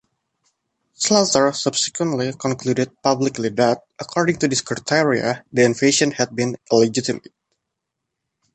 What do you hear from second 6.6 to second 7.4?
illegitimate.